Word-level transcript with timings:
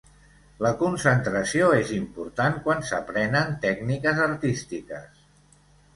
La 0.65 0.69
concentració 0.79 1.67
és 1.81 1.91
important 1.99 2.57
quan 2.65 2.81
s'aprenen 2.89 3.55
tècniques 3.67 4.23
artístiques. 4.29 5.25